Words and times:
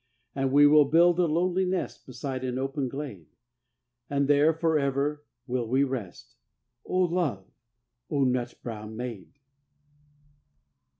And 0.33 0.51
we 0.51 0.65
will 0.65 0.85
build 0.85 1.19
a 1.19 1.27
lonely 1.27 1.63
nest 1.63 2.07
Beside 2.07 2.43
an 2.43 2.57
open 2.57 2.89
glade, 2.89 3.27
And 4.09 4.27
there 4.27 4.51
forever 4.51 5.23
will 5.45 5.67
we 5.67 5.83
rest, 5.83 6.37
O 6.87 6.97
love 7.01 7.45
O 8.09 8.23
nut 8.23 8.51
brown 8.63 8.97
maid! 8.97 9.31